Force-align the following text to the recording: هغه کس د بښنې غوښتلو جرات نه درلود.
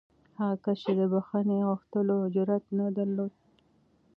هغه 0.39 0.55
کس 0.63 0.79
د 0.99 1.01
بښنې 1.11 1.59
غوښتلو 1.69 2.15
جرات 2.35 2.65
نه 2.77 2.87
درلود. 2.97 3.33